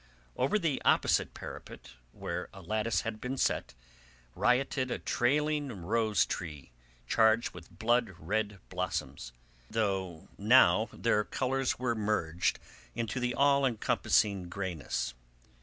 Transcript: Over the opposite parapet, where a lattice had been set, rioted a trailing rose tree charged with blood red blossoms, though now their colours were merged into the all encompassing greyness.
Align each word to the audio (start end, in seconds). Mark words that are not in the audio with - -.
Over 0.35 0.57
the 0.57 0.81
opposite 0.83 1.35
parapet, 1.35 1.91
where 2.11 2.49
a 2.55 2.63
lattice 2.63 3.01
had 3.01 3.21
been 3.21 3.37
set, 3.37 3.75
rioted 4.33 4.89
a 4.89 4.97
trailing 4.97 5.83
rose 5.83 6.25
tree 6.25 6.71
charged 7.05 7.51
with 7.51 7.77
blood 7.77 8.15
red 8.17 8.57
blossoms, 8.69 9.31
though 9.69 10.27
now 10.39 10.89
their 10.91 11.23
colours 11.23 11.77
were 11.77 11.93
merged 11.93 12.57
into 12.95 13.19
the 13.19 13.35
all 13.35 13.63
encompassing 13.63 14.49
greyness. 14.49 15.13